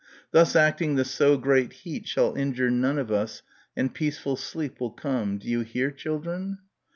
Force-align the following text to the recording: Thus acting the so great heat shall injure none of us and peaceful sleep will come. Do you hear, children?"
Thus 0.31 0.55
acting 0.55 0.95
the 0.95 1.05
so 1.05 1.37
great 1.37 1.71
heat 1.73 2.07
shall 2.07 2.33
injure 2.35 2.71
none 2.71 2.97
of 2.97 3.11
us 3.11 3.43
and 3.77 3.93
peaceful 3.93 4.35
sleep 4.35 4.79
will 4.79 4.89
come. 4.89 5.37
Do 5.37 5.47
you 5.47 5.59
hear, 5.61 5.91
children?" 5.91 6.57